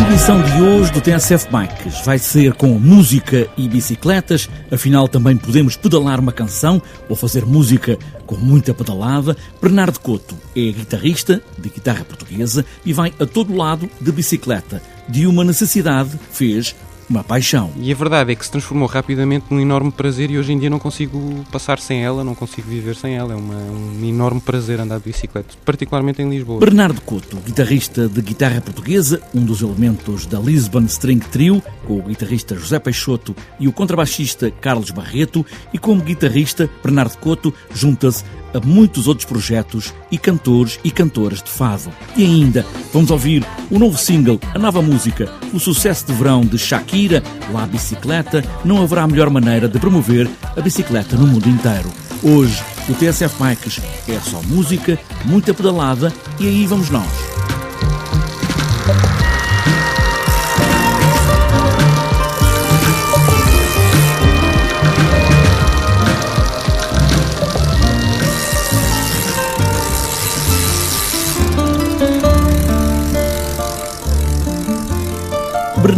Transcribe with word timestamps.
edição 0.00 0.42
de 0.42 0.62
hoje 0.62 0.92
do 0.92 1.00
TSF 1.00 1.48
Bikes 1.50 2.04
vai 2.04 2.18
ser 2.18 2.54
com 2.54 2.66
música 2.78 3.48
e 3.56 3.68
bicicletas, 3.68 4.48
afinal 4.70 5.06
também 5.06 5.36
podemos 5.36 5.76
pedalar 5.76 6.18
uma 6.18 6.32
canção 6.32 6.82
ou 7.08 7.14
fazer 7.14 7.46
música 7.46 7.96
com 8.26 8.34
muita 8.34 8.74
pedalada. 8.74 9.36
Bernardo 9.62 10.00
Couto 10.00 10.34
é 10.56 10.72
guitarrista 10.72 11.40
de 11.58 11.68
guitarra 11.68 12.04
portuguesa 12.04 12.64
e 12.84 12.92
vai 12.92 13.12
a 13.20 13.26
todo 13.26 13.56
lado 13.56 13.88
de 14.00 14.10
bicicleta. 14.10 14.82
De 15.08 15.26
uma 15.26 15.44
necessidade 15.44 16.18
fez 16.32 16.74
uma 17.08 17.24
paixão. 17.24 17.70
E 17.76 17.92
a 17.92 17.94
verdade 17.94 18.32
é 18.32 18.34
que 18.34 18.44
se 18.44 18.50
transformou 18.50 18.88
rapidamente 18.88 19.46
num 19.50 19.60
enorme 19.60 19.90
prazer 19.90 20.30
e 20.30 20.38
hoje 20.38 20.52
em 20.52 20.58
dia 20.58 20.70
não 20.70 20.78
consigo 20.78 21.44
passar 21.50 21.78
sem 21.78 22.04
ela, 22.04 22.24
não 22.24 22.34
consigo 22.34 22.68
viver 22.68 22.96
sem 22.96 23.14
ela. 23.16 23.32
É 23.32 23.36
uma, 23.36 23.54
um 23.54 24.04
enorme 24.04 24.40
prazer 24.40 24.80
andar 24.80 24.98
de 24.98 25.04
bicicleta, 25.04 25.54
particularmente 25.64 26.22
em 26.22 26.28
Lisboa. 26.28 26.60
Bernardo 26.60 27.00
Couto, 27.00 27.36
guitarrista 27.38 28.08
de 28.08 28.20
guitarra 28.20 28.60
portuguesa, 28.60 29.20
um 29.34 29.44
dos 29.44 29.62
elementos 29.62 30.26
da 30.26 30.38
Lisbon 30.38 30.84
String 30.84 31.20
Trio, 31.20 31.62
com 31.86 31.98
o 31.98 32.02
guitarrista 32.02 32.54
José 32.54 32.78
Peixoto 32.78 33.34
e 33.58 33.68
o 33.68 33.72
contrabaixista 33.72 34.50
Carlos 34.50 34.90
Barreto, 34.90 35.44
e 35.72 35.78
como 35.78 36.02
guitarrista, 36.02 36.68
Bernardo 36.82 37.16
Couto 37.18 37.52
junta-se 37.74 38.24
a 38.54 38.60
muitos 38.64 39.08
outros 39.08 39.26
projetos 39.26 39.92
e 40.10 40.16
cantores 40.16 40.78
e 40.82 40.90
cantoras 40.90 41.42
de 41.42 41.50
fado. 41.50 41.90
E 42.16 42.24
ainda 42.24 42.64
vamos 42.92 43.10
ouvir 43.10 43.44
o 43.70 43.78
novo 43.78 43.98
single, 43.98 44.40
a 44.54 44.58
nova 44.58 44.80
música, 44.80 45.30
o 45.52 45.58
sucesso 45.58 46.06
de 46.06 46.12
verão 46.12 46.42
de 46.42 46.56
Shakira, 46.56 47.22
lá 47.52 47.64
a 47.64 47.66
bicicleta, 47.66 48.42
não 48.64 48.82
haverá 48.82 49.06
melhor 49.06 49.28
maneira 49.28 49.68
de 49.68 49.78
promover 49.78 50.30
a 50.56 50.60
bicicleta 50.60 51.16
no 51.16 51.26
mundo 51.26 51.48
inteiro. 51.48 51.92
Hoje, 52.22 52.62
o 52.88 52.94
TSF 52.94 53.36
Bikes 53.42 53.80
é 54.08 54.18
só 54.20 54.40
música, 54.42 54.98
muita 55.24 55.52
pedalada 55.52 56.12
e 56.38 56.46
aí 56.46 56.66
vamos 56.66 56.90
nós. 56.90 57.33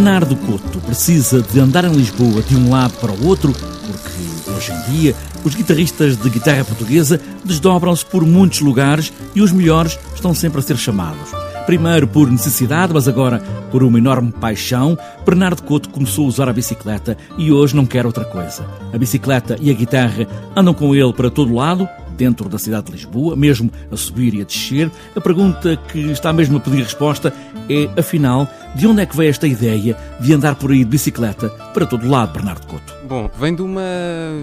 Bernardo 0.06 0.36
Couto 0.36 0.80
precisa 0.82 1.42
de 1.42 1.58
andar 1.58 1.84
em 1.84 1.90
Lisboa 1.90 2.40
de 2.40 2.54
um 2.54 2.70
lado 2.70 2.92
para 3.00 3.10
o 3.10 3.26
outro, 3.26 3.52
porque 3.52 4.52
hoje 4.52 4.70
em 4.70 4.92
dia 4.92 5.16
os 5.42 5.52
guitarristas 5.52 6.16
de 6.16 6.30
guitarra 6.30 6.64
portuguesa 6.64 7.20
desdobram-se 7.44 8.06
por 8.06 8.24
muitos 8.24 8.60
lugares 8.60 9.12
e 9.34 9.42
os 9.42 9.50
melhores 9.50 9.98
estão 10.14 10.32
sempre 10.32 10.60
a 10.60 10.62
ser 10.62 10.76
chamados. 10.76 11.32
Primeiro 11.66 12.06
por 12.06 12.30
necessidade, 12.30 12.94
mas 12.94 13.08
agora 13.08 13.40
por 13.72 13.82
uma 13.82 13.98
enorme 13.98 14.30
paixão, 14.30 14.96
Bernardo 15.24 15.64
Couto 15.64 15.88
começou 15.88 16.26
a 16.26 16.28
usar 16.28 16.48
a 16.48 16.52
bicicleta 16.52 17.18
e 17.36 17.50
hoje 17.50 17.74
não 17.74 17.84
quer 17.84 18.06
outra 18.06 18.24
coisa. 18.24 18.64
A 18.92 18.96
bicicleta 18.96 19.56
e 19.60 19.72
a 19.72 19.74
guitarra 19.74 20.28
andam 20.54 20.72
com 20.72 20.94
ele 20.94 21.12
para 21.12 21.30
todo 21.30 21.52
lado, 21.52 21.88
dentro 22.16 22.48
da 22.48 22.58
cidade 22.58 22.86
de 22.86 22.92
Lisboa, 22.92 23.36
mesmo 23.36 23.70
a 23.90 23.96
subir 23.96 24.34
e 24.34 24.40
a 24.40 24.44
descer. 24.44 24.90
A 25.14 25.20
pergunta 25.20 25.76
que 25.76 26.10
está 26.10 26.32
mesmo 26.32 26.56
a 26.56 26.60
pedir 26.60 26.82
resposta 26.82 27.32
é, 27.68 27.88
afinal, 27.98 28.48
de 28.74 28.86
onde 28.86 29.02
é 29.02 29.06
que 29.06 29.16
veio 29.16 29.30
esta 29.30 29.46
ideia 29.46 29.96
de 30.20 30.32
andar 30.32 30.54
por 30.54 30.70
aí 30.70 30.78
de 30.78 30.84
bicicleta 30.84 31.48
para 31.72 31.86
todo 31.86 32.08
lado, 32.08 32.32
Bernardo 32.32 32.66
Couto? 32.66 32.94
Bom, 33.08 33.30
vem 33.38 33.54
de 33.54 33.62
uma, 33.62 33.82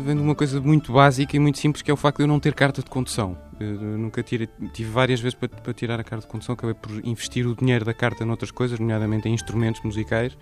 vem 0.05 0.15
de 0.15 0.21
uma 0.21 0.35
coisa 0.35 0.59
muito 0.61 0.93
básica 0.93 1.35
e 1.35 1.39
muito 1.39 1.57
simples, 1.57 1.81
que 1.81 1.91
é 1.91 1.93
o 1.93 1.97
facto 1.97 2.17
de 2.17 2.23
eu 2.23 2.27
não 2.27 2.39
ter 2.39 2.53
carta 2.53 2.81
de 2.81 2.89
condução. 2.89 3.37
Eu 3.59 3.97
nunca 3.97 4.21
tive 4.23 4.49
várias 4.91 5.19
vezes 5.19 5.35
para, 5.35 5.47
para 5.47 5.73
tirar 5.73 5.99
a 5.99 6.03
carta 6.03 6.25
de 6.25 6.31
condução, 6.31 6.53
acabei 6.53 6.73
por 6.73 6.91
investir 7.05 7.47
o 7.47 7.55
dinheiro 7.55 7.85
da 7.85 7.93
carta 7.93 8.25
noutras 8.25 8.51
coisas, 8.51 8.79
nomeadamente 8.79 9.27
em 9.27 9.33
instrumentos 9.33 9.81
musicais, 9.83 10.37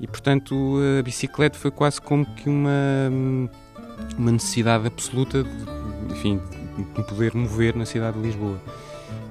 e 0.00 0.06
portanto 0.06 0.78
a 0.98 1.02
bicicleta 1.02 1.58
foi 1.58 1.70
quase 1.70 2.00
como 2.00 2.24
que 2.24 2.48
uma, 2.48 2.70
uma 4.16 4.32
necessidade 4.32 4.86
absoluta 4.86 5.42
de, 5.44 5.50
enfim, 6.12 6.40
me 6.78 7.04
poder 7.04 7.34
mover 7.34 7.74
na 7.74 7.84
cidade 7.84 8.16
de 8.16 8.22
Lisboa. 8.22 8.58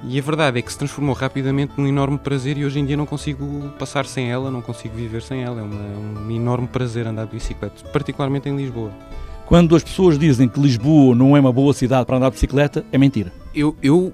E 0.03 0.18
a 0.18 0.22
verdade 0.22 0.59
é 0.59 0.62
que 0.62 0.72
se 0.72 0.78
transformou 0.78 1.13
rapidamente 1.13 1.74
num 1.78 1.88
enorme 1.88 2.18
prazer 2.18 2.58
e 2.58 2.66
hoje 2.66 2.80
em 2.80 2.85
dia 2.85 2.96
não 2.96 3.06
consigo 3.06 3.69
passar 3.78 4.06
sem 4.06 4.31
ela, 4.31 4.50
não 4.50 4.62
consigo 4.62 4.96
viver 4.96 5.22
sem 5.22 5.44
ela. 5.44 5.59
É 5.59 5.63
uma, 5.63 6.22
um 6.22 6.31
enorme 6.31 6.68
prazer 6.68 7.08
andar 7.08 7.25
de 7.25 7.34
bicicleta, 7.34 7.84
particularmente 7.90 8.47
em 8.47 8.56
Lisboa. 8.56 8.91
Quando 9.46 9.75
as 9.75 9.84
pessoas 9.84 10.19
dizem 10.19 10.47
que 10.47 10.59
Lisboa 10.59 11.16
não 11.16 11.35
é 11.35 11.40
uma 11.40 11.52
boa 11.52 11.74
cidade 11.74 12.06
para 12.06 12.18
andar 12.18 12.30
de 12.30 12.34
bicicleta, 12.34 12.85
é 12.91 12.97
mentira. 12.97 13.31
Eu, 13.56 13.75
eu 13.81 14.14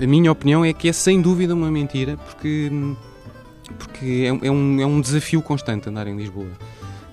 a 0.00 0.06
minha 0.06 0.30
opinião 0.30 0.64
é 0.64 0.72
que 0.72 0.88
é 0.88 0.92
sem 0.92 1.20
dúvida 1.20 1.54
uma 1.54 1.70
mentira, 1.70 2.16
porque, 2.16 2.70
porque 3.78 4.26
é, 4.42 4.46
é, 4.46 4.50
um, 4.50 4.80
é 4.80 4.86
um 4.86 5.00
desafio 5.00 5.42
constante 5.42 5.88
andar 5.88 6.06
em 6.06 6.16
Lisboa. 6.16 6.50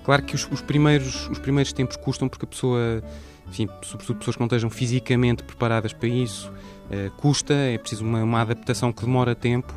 Claro 0.04 0.22
que 0.22 0.34
os, 0.34 0.48
os, 0.50 0.60
primeiros, 0.60 1.28
os 1.28 1.38
primeiros 1.38 1.72
tempos 1.72 1.96
custam 1.96 2.28
porque 2.28 2.44
a 2.44 2.48
pessoa 2.48 3.02
enfim, 3.48 3.68
sobretudo 3.82 4.18
pessoas 4.18 4.36
que 4.36 4.40
não 4.40 4.46
estejam 4.46 4.70
fisicamente 4.70 5.42
preparadas 5.42 5.92
para 5.92 6.08
isso, 6.08 6.50
uh, 6.50 7.10
custa, 7.16 7.54
é 7.54 7.78
preciso 7.78 8.04
uma, 8.04 8.22
uma, 8.22 8.40
adaptação 8.40 8.92
que 8.92 9.04
demora 9.04 9.34
tempo. 9.34 9.72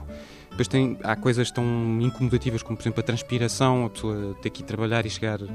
Depois 0.49 0.67
tem, 0.67 0.97
há 1.03 1.15
coisas 1.15 1.49
tão 1.51 1.63
incomodativas 2.01 2.61
como, 2.61 2.75
por 2.75 2.83
exemplo, 2.83 2.99
a 2.99 3.03
transpiração, 3.03 3.85
a 3.85 3.89
pessoa 3.89 4.35
ter 4.41 4.49
que 4.49 4.61
ir 4.61 4.65
trabalhar 4.65 5.05
e 5.05 5.09
chegar 5.09 5.41
uh, 5.41 5.47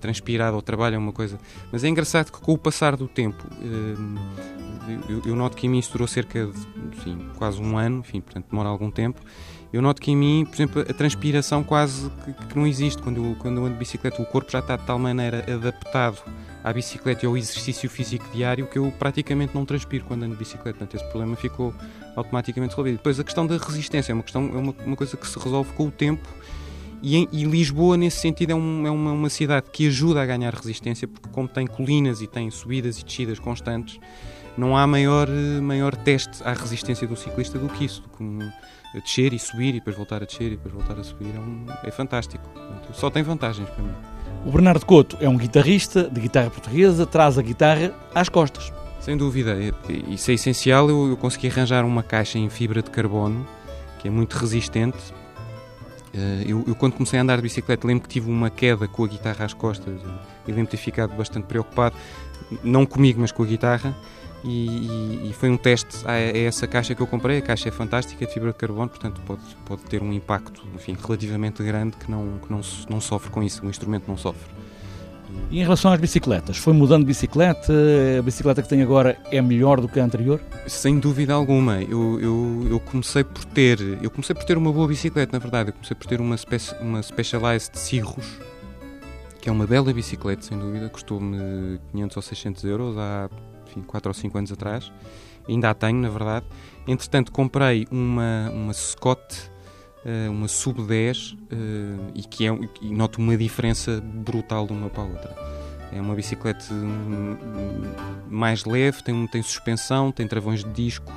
transpirada 0.00 0.54
ao 0.54 0.62
trabalho 0.62 0.94
é 0.94 0.98
uma 0.98 1.12
coisa. 1.12 1.38
Mas 1.70 1.84
é 1.84 1.88
engraçado 1.88 2.32
que 2.32 2.40
com 2.40 2.52
o 2.52 2.58
passar 2.58 2.96
do 2.96 3.08
tempo, 3.08 3.44
uh, 3.46 5.10
eu, 5.10 5.22
eu, 5.26 5.36
noto 5.36 5.56
que 5.56 5.66
em 5.66 5.70
mim 5.70 5.78
isso 5.78 5.92
durou 5.92 6.08
cerca 6.08 6.46
de 6.46 6.96
enfim, 6.96 7.28
quase 7.36 7.60
um 7.60 7.76
ano, 7.76 7.98
enfim, 7.98 8.20
portanto 8.20 8.46
demora 8.50 8.68
algum 8.68 8.90
tempo 8.90 9.20
eu 9.72 9.82
noto 9.82 10.00
que 10.00 10.10
em 10.10 10.16
mim, 10.16 10.46
por 10.46 10.54
exemplo, 10.54 10.80
a 10.82 10.94
transpiração 10.94 11.62
quase 11.62 12.10
que, 12.24 12.32
que, 12.32 12.58
não 12.58 12.66
existe. 12.66 13.02
Quando 13.02 13.22
eu, 13.22 13.36
quando 13.38 13.58
eu 13.58 13.64
ando 13.64 13.74
de 13.74 13.78
bicicleta, 13.78 14.20
o 14.22 14.26
corpo 14.26 14.50
já 14.50 14.60
está 14.60 14.76
de 14.76 14.86
tal 14.86 14.98
maneira 14.98 15.44
adaptado 15.52 16.22
à 16.68 16.72
bicicleta 16.72 17.24
e 17.24 17.26
ao 17.26 17.36
exercício 17.36 17.88
físico 17.88 18.26
diário 18.32 18.66
que 18.66 18.78
eu 18.78 18.92
praticamente 18.98 19.54
não 19.54 19.64
transpiro 19.64 20.04
quando 20.04 20.24
ando 20.24 20.34
de 20.34 20.38
bicicleta. 20.38 20.78
Portanto, 20.78 20.94
esse 20.94 21.08
problema 21.08 21.34
ficou 21.36 21.74
automaticamente 22.14 22.72
resolvido. 22.72 22.96
Depois, 22.96 23.18
a 23.18 23.24
questão 23.24 23.46
da 23.46 23.56
resistência 23.56 24.12
é 24.12 24.14
uma, 24.14 24.22
questão, 24.22 24.42
é 24.42 24.58
uma, 24.58 24.74
uma 24.84 24.96
coisa 24.96 25.16
que 25.16 25.26
se 25.26 25.38
resolve 25.38 25.72
com 25.72 25.86
o 25.86 25.90
tempo. 25.90 26.28
E, 27.00 27.16
em, 27.16 27.28
e 27.32 27.44
Lisboa, 27.44 27.96
nesse 27.96 28.18
sentido, 28.18 28.50
é, 28.50 28.54
um, 28.54 28.86
é 28.86 28.90
uma, 28.90 29.12
uma 29.12 29.30
cidade 29.30 29.70
que 29.72 29.86
ajuda 29.86 30.22
a 30.22 30.26
ganhar 30.26 30.52
resistência, 30.52 31.08
porque, 31.08 31.28
como 31.30 31.48
tem 31.48 31.66
colinas 31.66 32.20
e 32.20 32.26
tem 32.26 32.50
subidas 32.50 32.98
e 32.98 33.04
descidas 33.04 33.38
constantes, 33.38 33.98
não 34.56 34.76
há 34.76 34.86
maior, 34.86 35.28
maior 35.62 35.94
teste 35.94 36.42
à 36.42 36.52
resistência 36.52 37.06
do 37.06 37.16
ciclista 37.16 37.58
do 37.58 37.68
que 37.68 37.84
isso. 37.84 38.02
Do 38.02 38.08
que 38.08 38.24
a 38.94 39.00
descer 39.00 39.32
e 39.32 39.38
subir 39.38 39.70
e 39.70 39.72
depois 39.74 39.96
voltar 39.96 40.22
a 40.22 40.26
descer 40.26 40.46
e 40.52 40.56
depois 40.56 40.72
voltar 40.72 40.98
a 40.98 41.04
subir 41.04 41.34
é, 41.34 41.38
um, 41.38 41.66
é 41.84 41.90
fantástico. 41.90 42.44
Só 42.92 43.10
tem 43.10 43.22
vantagens 43.22 43.68
para 43.70 43.84
mim. 43.84 44.17
O 44.44 44.50
Bernardo 44.50 44.86
Couto 44.86 45.16
é 45.20 45.28
um 45.28 45.36
guitarrista 45.36 46.08
de 46.08 46.20
guitarra 46.20 46.50
portuguesa, 46.50 47.04
traz 47.04 47.38
a 47.38 47.42
guitarra 47.42 47.92
às 48.14 48.28
costas. 48.28 48.72
Sem 49.00 49.16
dúvida, 49.16 49.56
isso 50.08 50.30
é 50.30 50.34
essencial. 50.34 50.88
Eu, 50.88 51.08
eu 51.10 51.16
consegui 51.16 51.48
arranjar 51.48 51.84
uma 51.84 52.02
caixa 52.02 52.38
em 52.38 52.48
fibra 52.48 52.82
de 52.82 52.90
carbono 52.90 53.46
que 53.98 54.08
é 54.08 54.10
muito 54.10 54.34
resistente. 54.34 54.98
Eh, 56.14 56.44
eu, 56.46 56.64
eu, 56.66 56.74
quando 56.74 56.94
comecei 56.94 57.18
a 57.18 57.22
andar 57.22 57.36
de 57.36 57.42
bicicleta, 57.42 57.86
lembro 57.86 58.04
que 58.04 58.08
tive 58.08 58.30
uma 58.30 58.48
queda 58.50 58.86
com 58.88 59.04
a 59.04 59.08
guitarra 59.08 59.44
às 59.44 59.52
costas 59.52 60.00
e 60.46 60.50
lembro 60.50 60.64
de 60.64 60.70
ter 60.70 60.76
ficado 60.76 61.14
bastante 61.14 61.44
preocupado, 61.44 61.96
não 62.62 62.86
comigo, 62.86 63.20
mas 63.20 63.32
com 63.32 63.42
a 63.42 63.46
guitarra. 63.46 63.96
E, 64.44 64.68
e, 64.68 65.30
e, 65.30 65.32
foi 65.32 65.50
um 65.50 65.56
teste 65.56 66.06
a, 66.06 66.12
a, 66.12 66.18
essa 66.18 66.66
caixa 66.66 66.94
que 66.94 67.00
eu 67.00 67.06
comprei. 67.06 67.38
A 67.38 67.42
caixa 67.42 67.68
é 67.68 67.72
fantástica, 67.72 68.24
é 68.24 68.26
de 68.26 68.32
fibra 68.32 68.52
de 68.52 68.58
carbono, 68.58 68.88
portanto 68.88 69.20
pode, 69.26 69.42
pode 69.64 69.82
ter 69.82 70.02
um 70.02 70.12
impacto 70.12 70.62
enfim, 70.74 70.96
relativamente 71.00 71.62
grande 71.62 71.96
que, 71.96 72.10
não, 72.10 72.38
que 72.38 72.50
não, 72.50 72.60
não 72.88 73.00
sofre 73.00 73.30
com 73.30 73.42
isso, 73.42 73.66
o 73.66 73.68
instrumento 73.68 74.04
não 74.06 74.16
sofre. 74.16 74.48
E 75.50 75.60
em 75.60 75.62
relação 75.62 75.92
às 75.92 76.00
bicicletas, 76.00 76.56
foi 76.56 76.72
mudando 76.72 77.02
de 77.02 77.06
bicicleta? 77.06 77.72
A 78.18 78.22
bicicleta 78.22 78.62
que 78.62 78.68
tem 78.68 78.82
agora 78.82 79.18
é 79.30 79.40
melhor 79.40 79.80
do 79.80 79.88
que 79.88 79.98
a 79.98 80.04
anterior? 80.04 80.40
Sem 80.66 80.98
dúvida 80.98 81.32
alguma. 81.32 81.82
Eu, 81.82 82.20
eu, 82.20 82.66
eu 82.70 82.80
comecei 82.80 83.24
por 83.24 83.44
ter 83.44 83.78
eu 84.02 84.10
comecei 84.10 84.34
por 84.34 84.44
ter 84.44 84.56
uma 84.58 84.72
boa 84.72 84.88
bicicleta, 84.88 85.32
na 85.32 85.38
verdade. 85.38 85.70
Eu 85.70 85.72
comecei 85.72 85.96
por 85.96 86.06
ter 86.06 86.20
uma, 86.20 86.36
speci, 86.36 86.74
uma 86.80 87.02
Specialized 87.02 87.78
Cirrus, 87.78 88.38
é 89.48 89.52
uma 89.52 89.66
bela 89.66 89.92
bicicleta, 89.92 90.42
sem 90.42 90.58
dúvida. 90.58 90.88
Custou-me 90.88 91.80
500 91.92 92.16
ou 92.16 92.22
600 92.22 92.64
euros 92.64 92.98
há 92.98 93.30
enfim, 93.66 93.82
4 93.82 94.10
ou 94.10 94.14
5 94.14 94.38
anos 94.38 94.52
atrás. 94.52 94.92
Ainda 95.48 95.70
a 95.70 95.74
tenho, 95.74 96.00
na 96.00 96.08
verdade. 96.08 96.46
Entretanto, 96.86 97.32
comprei 97.32 97.86
uma, 97.90 98.50
uma 98.50 98.72
Scott, 98.72 99.50
uh, 100.04 100.30
uma 100.30 100.48
Sub 100.48 100.82
10, 100.82 101.32
uh, 101.32 101.36
eh, 101.50 101.56
e 102.14 102.22
que 102.22 102.46
é, 102.46 102.58
e 102.82 102.94
noto 102.94 103.20
uma 103.20 103.36
diferença 103.36 104.00
brutal 104.02 104.66
de 104.66 104.72
uma 104.72 104.90
para 104.90 105.02
a 105.02 105.06
outra. 105.06 105.36
É 105.90 106.00
uma 106.00 106.14
bicicleta 106.14 106.66
hum, 106.70 107.36
mais 108.28 108.64
leve, 108.66 109.02
tem, 109.02 109.26
tem 109.26 109.42
suspensão, 109.42 110.12
tem 110.12 110.28
travões 110.28 110.62
de 110.62 110.70
disco, 110.70 111.10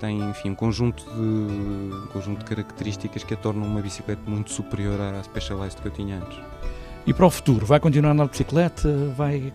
tem 0.00 0.18
enfim, 0.30 0.50
um 0.50 0.54
conjunto 0.56 1.04
de, 1.04 1.20
um 1.20 2.08
conjunto 2.12 2.40
de 2.40 2.44
características 2.44 3.22
que 3.22 3.34
a 3.34 3.36
tornam 3.36 3.64
uma 3.64 3.80
bicicleta 3.80 4.22
muito 4.28 4.50
superior 4.50 5.00
à 5.00 5.22
Specialized 5.22 5.80
que 5.80 5.86
eu 5.86 5.92
tinha 5.92 6.16
antes. 6.16 6.38
E 7.06 7.14
para 7.14 7.26
o 7.26 7.30
futuro, 7.30 7.66
vai 7.66 7.80
continuar 7.80 8.14
na 8.14 8.26
bicicleta? 8.26 8.88
Vai 9.16 9.52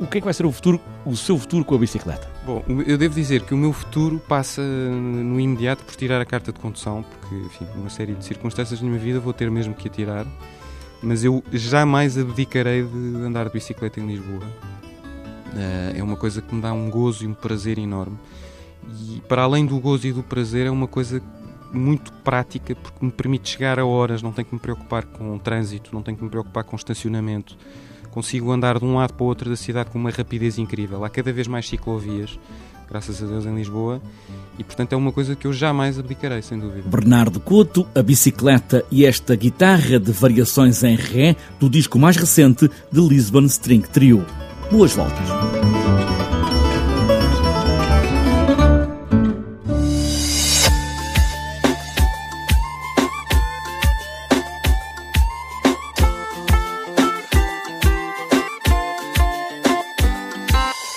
O 0.00 0.06
que 0.06 0.18
é 0.18 0.20
que 0.20 0.24
vai 0.24 0.34
ser 0.34 0.46
o 0.46 0.52
futuro, 0.52 0.80
o 1.04 1.16
seu 1.16 1.38
futuro 1.38 1.64
com 1.64 1.74
a 1.74 1.78
bicicleta? 1.78 2.28
Bom, 2.44 2.62
eu 2.86 2.96
devo 2.96 3.14
dizer 3.14 3.42
que 3.42 3.54
o 3.54 3.56
meu 3.56 3.72
futuro 3.72 4.18
passa 4.18 4.62
no 4.62 5.38
imediato 5.40 5.84
por 5.84 5.94
tirar 5.94 6.20
a 6.20 6.24
carta 6.24 6.52
de 6.52 6.58
condução, 6.58 7.02
porque, 7.02 7.34
enfim, 7.34 7.66
uma 7.76 7.90
série 7.90 8.14
de 8.14 8.24
circunstâncias 8.24 8.80
na 8.80 8.88
minha 8.88 9.00
vida 9.00 9.20
vou 9.20 9.32
ter 9.32 9.50
mesmo 9.50 9.74
que 9.74 9.88
a 9.88 9.90
tirar, 9.90 10.26
mas 11.02 11.24
eu 11.24 11.42
jamais 11.52 12.16
abdicarei 12.18 12.82
de 12.82 13.16
andar 13.16 13.46
de 13.46 13.52
bicicleta 13.52 14.00
em 14.00 14.06
Lisboa. 14.06 14.42
Eh, 15.56 15.94
é 15.96 16.02
uma 16.02 16.16
coisa 16.16 16.42
que 16.42 16.54
me 16.54 16.60
dá 16.60 16.72
um 16.72 16.90
gozo 16.90 17.24
e 17.24 17.26
um 17.26 17.34
prazer 17.34 17.78
enorme. 17.78 18.18
E 18.88 19.22
para 19.28 19.42
além 19.42 19.66
do 19.66 19.78
gozo 19.80 20.06
e 20.06 20.12
do 20.12 20.22
prazer, 20.22 20.66
é 20.66 20.70
uma 20.70 20.86
coisa 20.86 21.22
muito 21.72 22.12
prática 22.12 22.74
porque 22.74 23.04
me 23.04 23.10
permite 23.10 23.50
chegar 23.50 23.78
a 23.78 23.84
horas, 23.84 24.22
não 24.22 24.32
tenho 24.32 24.46
que 24.46 24.54
me 24.54 24.60
preocupar 24.60 25.04
com 25.04 25.38
trânsito, 25.38 25.90
não 25.92 26.02
tenho 26.02 26.16
que 26.16 26.24
me 26.24 26.30
preocupar 26.30 26.64
com 26.64 26.76
estacionamento. 26.76 27.56
Consigo 28.10 28.50
andar 28.50 28.78
de 28.78 28.84
um 28.84 28.94
lado 28.94 29.12
para 29.12 29.24
o 29.24 29.26
outro 29.26 29.50
da 29.50 29.56
cidade 29.56 29.90
com 29.90 29.98
uma 29.98 30.10
rapidez 30.10 30.58
incrível. 30.58 31.04
Há 31.04 31.10
cada 31.10 31.32
vez 31.32 31.46
mais 31.46 31.68
ciclovias, 31.68 32.38
graças 32.88 33.22
a 33.22 33.26
Deus, 33.26 33.44
em 33.44 33.54
Lisboa, 33.54 34.00
e 34.58 34.64
portanto 34.64 34.94
é 34.94 34.96
uma 34.96 35.12
coisa 35.12 35.36
que 35.36 35.46
eu 35.46 35.52
jamais 35.52 35.98
abdicarei, 35.98 36.40
sem 36.40 36.58
dúvida. 36.58 36.88
Bernardo 36.88 37.38
Couto, 37.38 37.86
a 37.94 38.02
bicicleta 38.02 38.84
e 38.90 39.04
esta 39.04 39.36
guitarra 39.36 40.00
de 40.00 40.12
variações 40.12 40.82
em 40.82 40.96
ré 40.96 41.36
do 41.60 41.68
disco 41.68 41.98
mais 41.98 42.16
recente 42.16 42.70
de 42.90 43.00
Lisbon 43.00 43.44
String 43.44 43.86
Trio. 43.86 44.24
Boas 44.70 44.94
voltas! 44.94 45.75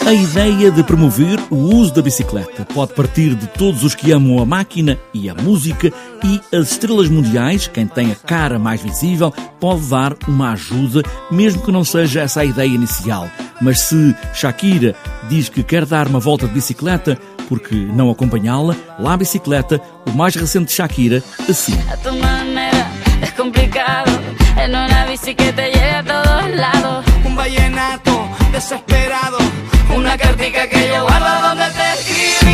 A 0.09 0.13
ideia 0.13 0.71
de 0.71 0.83
promover 0.83 1.39
o 1.51 1.55
uso 1.55 1.93
da 1.93 2.01
bicicleta 2.01 2.65
pode 2.73 2.95
partir 2.95 3.35
de 3.35 3.45
todos 3.45 3.83
os 3.83 3.93
que 3.93 4.11
amam 4.11 4.41
a 4.41 4.45
máquina 4.45 4.97
e 5.13 5.29
a 5.29 5.35
música 5.35 5.93
e 6.23 6.41
as 6.51 6.71
estrelas 6.71 7.07
mundiais, 7.07 7.67
quem 7.67 7.85
tem 7.85 8.11
a 8.11 8.15
cara 8.15 8.57
mais 8.57 8.81
visível, 8.81 9.31
pode 9.59 9.87
dar 9.87 10.15
uma 10.27 10.53
ajuda, 10.53 11.03
mesmo 11.29 11.61
que 11.61 11.71
não 11.71 11.83
seja 11.83 12.21
essa 12.21 12.41
a 12.41 12.45
ideia 12.45 12.73
inicial. 12.73 13.29
Mas 13.61 13.81
se 13.81 14.15
Shakira 14.33 14.95
diz 15.29 15.47
que 15.47 15.61
quer 15.61 15.85
dar 15.85 16.07
uma 16.07 16.19
volta 16.19 16.47
de 16.47 16.55
bicicleta, 16.55 17.15
porque 17.47 17.75
não 17.75 18.09
acompanhá-la, 18.09 18.75
lá 18.97 19.13
a 19.13 19.17
bicicleta, 19.17 19.79
o 20.07 20.17
mais 20.17 20.33
recente 20.33 20.69
de 20.69 20.71
Shakira, 20.71 21.23
assim. 21.47 21.77
A 21.87 21.95
tu 21.97 22.11
maneira 22.13 22.87
é 23.21 23.29
complicado, 23.37 24.09
en 24.57 24.71
una 24.71 25.05
bici 25.05 25.35
que 25.35 25.53
te 25.53 25.69
llega 25.69 25.99
a 25.99 26.03
todos 26.03 26.57
lados. 26.57 27.05
Um 27.23 27.35
vallenato 27.35 28.27
desesperado. 28.51 29.37
Una 29.89 30.17
cartica 30.17 30.67
que 30.67 30.87
yo 30.87 31.03
guardo 31.03 31.47
donde 31.47 31.65
te 31.71 31.93
escribí. 31.93 32.48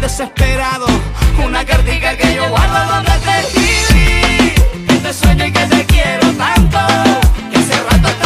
Desesperado. 0.00 0.86
Una 1.44 1.64
cartica 1.64 2.16
que 2.16 2.34
yo 2.34 2.48
guardo 2.48 2.94
donde 2.94 3.12
te 3.24 3.40
escribí. 3.40 4.86
Que 4.86 4.94
te 4.94 5.12
sueño 5.12 5.46
y 5.46 5.52
que 5.52 5.66
te 5.66 5.86
quiero 5.86 6.32
tanto. 6.32 6.78
Que 7.50 7.58
hace 7.58 7.82
rato 7.88 8.19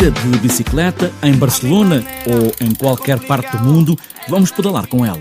De 0.00 0.38
bicicleta 0.38 1.12
em 1.22 1.34
Barcelona 1.34 2.02
ou 2.26 2.54
em 2.66 2.74
qualquer 2.74 3.18
parte 3.18 3.54
do 3.58 3.62
mundo, 3.62 3.98
vamos 4.30 4.50
pedalar 4.50 4.86
com 4.86 5.04
ela. 5.04 5.20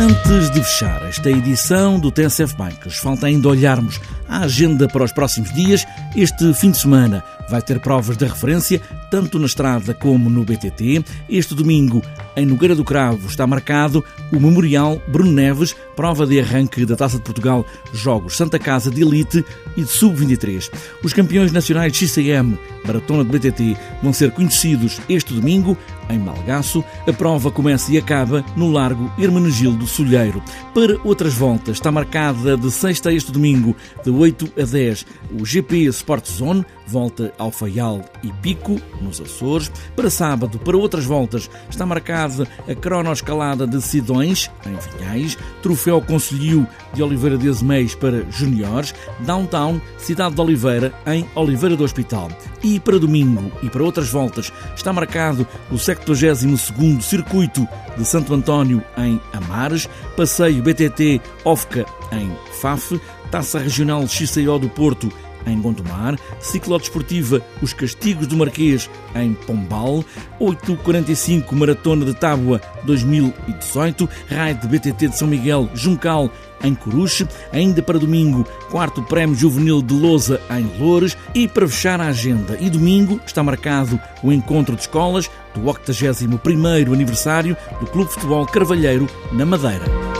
Antes 0.00 0.50
de 0.50 0.64
fechar 0.64 1.06
esta 1.08 1.30
edição 1.30 2.00
do 2.00 2.10
TSF 2.10 2.56
Bikes, 2.56 2.96
falta 2.96 3.28
ainda 3.28 3.46
olharmos 3.48 4.00
a 4.28 4.40
agenda 4.40 4.88
para 4.88 5.04
os 5.04 5.12
próximos 5.12 5.52
dias. 5.54 5.86
Este 6.16 6.52
fim 6.54 6.72
de 6.72 6.78
semana 6.78 7.22
vai 7.48 7.62
ter 7.62 7.80
provas 7.80 8.16
de 8.16 8.24
referência, 8.24 8.80
tanto 9.10 9.38
na 9.38 9.46
estrada 9.46 9.94
como 9.94 10.28
no 10.28 10.44
BTT. 10.44 11.04
Este 11.28 11.54
domingo, 11.54 12.02
em 12.36 12.46
Nogueira 12.46 12.74
do 12.74 12.84
Cravo, 12.84 13.26
está 13.28 13.46
marcado 13.46 14.04
o 14.32 14.38
Memorial 14.38 15.00
Bruno 15.08 15.32
Neves, 15.32 15.74
prova 15.96 16.26
de 16.26 16.38
arranque 16.40 16.84
da 16.84 16.96
Taça 16.96 17.16
de 17.16 17.24
Portugal, 17.24 17.66
Jogos 17.92 18.36
Santa 18.36 18.58
Casa 18.58 18.90
de 18.90 19.02
Elite 19.02 19.44
e 19.76 19.82
de 19.82 19.88
Sub-23. 19.88 20.70
Os 21.02 21.12
campeões 21.12 21.52
nacionais 21.52 21.92
de 21.92 22.06
XCM, 22.06 22.58
Maratona 22.84 23.24
de 23.24 23.30
BTT, 23.30 23.76
vão 24.02 24.12
ser 24.12 24.30
conhecidos 24.30 25.00
este 25.08 25.34
domingo 25.34 25.76
em 26.10 26.18
Malgaço. 26.18 26.84
A 27.06 27.12
prova 27.12 27.50
começa 27.50 27.92
e 27.92 27.98
acaba 27.98 28.44
no 28.56 28.70
Largo 28.70 29.10
Hermenegildo 29.18 29.86
Solheiro. 29.86 30.42
Para 30.74 30.98
outras 31.04 31.34
voltas, 31.34 31.76
está 31.76 31.90
marcada 31.90 32.56
de 32.56 32.70
sexta 32.70 33.10
a 33.10 33.12
este 33.12 33.32
domingo, 33.32 33.74
de 34.04 34.10
8 34.10 34.52
a 34.60 34.64
10, 34.64 35.06
o 35.38 35.44
GP 35.44 35.84
Sport 35.84 36.26
Zone, 36.26 36.64
volta 36.88 37.32
ao 37.38 37.50
Faial 37.50 38.02
e 38.22 38.32
Pico, 38.32 38.80
nos 39.00 39.20
Açores. 39.20 39.70
Para 39.94 40.10
sábado, 40.10 40.58
para 40.58 40.76
outras 40.76 41.04
voltas, 41.04 41.50
está 41.68 41.84
marcada 41.84 42.48
a 42.66 42.74
cronoescalada 42.74 43.66
de 43.66 43.80
Sidões, 43.82 44.50
em 44.66 44.76
Vinhais, 44.76 45.36
Troféu 45.62 46.00
Conselho 46.00 46.66
de 46.94 47.02
Oliveira 47.02 47.36
de 47.36 47.48
Azeméis 47.48 47.94
para 47.94 48.24
Juniores, 48.30 48.94
Downtown, 49.20 49.80
Cidade 49.98 50.34
de 50.34 50.40
Oliveira, 50.40 50.92
em 51.06 51.26
Oliveira 51.34 51.76
do 51.76 51.84
Hospital. 51.84 52.28
E 52.62 52.80
para 52.80 52.98
domingo 52.98 53.52
e 53.62 53.68
para 53.68 53.84
outras 53.84 54.10
voltas, 54.10 54.52
está 54.74 54.92
marcado 54.92 55.46
o 55.70 55.74
72º 55.74 57.00
Circuito 57.02 57.68
de 57.96 58.04
Santo 58.04 58.34
António, 58.34 58.82
em 58.96 59.20
Amares, 59.32 59.88
Passeio 60.16 60.62
BTT 60.62 61.20
Ofca, 61.44 61.84
em 62.12 62.30
Faf, 62.60 63.00
Taça 63.30 63.58
Regional 63.58 64.06
XCO 64.06 64.58
do 64.58 64.68
Porto, 64.68 65.12
em 65.50 65.60
Gondomar, 65.60 66.18
ciclodesportiva 66.40 67.42
Os 67.62 67.72
Castigos 67.72 68.26
do 68.26 68.36
Marquês, 68.36 68.88
em 69.14 69.34
Pombal, 69.34 70.04
845 70.38 71.54
Maratona 71.54 72.04
de 72.04 72.14
Tábua 72.14 72.60
2018, 72.84 74.08
Raid 74.28 74.66
BTT 74.66 75.08
de 75.08 75.16
São 75.16 75.28
Miguel, 75.28 75.68
Juncal 75.74 76.30
em 76.62 76.74
Coruche. 76.74 77.26
Ainda 77.52 77.82
para 77.82 77.98
domingo, 77.98 78.46
quarto 78.70 79.02
Prémio 79.02 79.36
Juvenil 79.36 79.82
de 79.82 79.94
Lousa 79.94 80.40
em 80.50 80.78
Loures. 80.78 81.16
E 81.34 81.46
para 81.46 81.68
fechar 81.68 82.00
a 82.00 82.08
agenda, 82.08 82.56
e 82.60 82.70
domingo 82.70 83.20
está 83.26 83.42
marcado 83.42 83.98
o 84.22 84.32
encontro 84.32 84.74
de 84.74 84.82
escolas 84.82 85.30
do 85.54 85.62
81º 85.62 86.92
aniversário 86.92 87.56
do 87.80 87.86
Clube 87.86 88.12
Futebol 88.12 88.46
Carvalheiro 88.46 89.08
na 89.32 89.46
Madeira. 89.46 90.17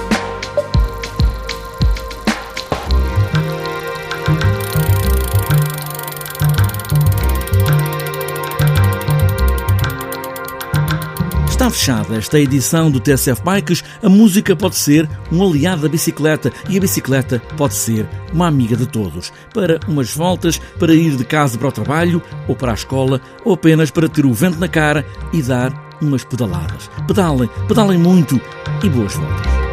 Fechada 11.71 12.17
esta 12.17 12.39
edição 12.39 12.91
do 12.91 12.99
TSF 12.99 13.43
Bikes. 13.43 13.85
A 14.03 14.09
música 14.09 14.57
pode 14.57 14.77
ser 14.77 15.09
um 15.31 15.43
aliado 15.43 15.83
da 15.83 15.89
bicicleta 15.89 16.53
e 16.69 16.79
a 16.79 16.81
bicicleta 16.81 17.43
pode 17.57 17.75
ser 17.75 18.09
uma 18.33 18.47
amiga 18.47 18.77
de 18.77 18.87
todos. 18.87 19.33
Para 19.53 19.79
umas 19.87 20.15
voltas, 20.15 20.59
para 20.79 20.95
ir 20.95 21.17
de 21.17 21.25
casa 21.25 21.59
para 21.59 21.69
o 21.69 21.73
trabalho 21.73 22.23
ou 22.47 22.57
para 22.57 22.73
a 22.73 22.75
escola, 22.75 23.21
ou 23.45 23.55
apenas 23.55 23.91
para 23.91 24.09
ter 24.09 24.25
o 24.25 24.33
vento 24.33 24.59
na 24.59 24.69
cara 24.69 25.05
e 25.33 25.43
dar 25.43 25.73
umas 26.01 26.25
pedaladas. 26.25 26.91
Pedalem, 27.07 27.51
pedalem 27.67 27.99
muito 27.99 28.41
e 28.83 28.89
boas 28.89 29.15
voltas. 29.15 29.68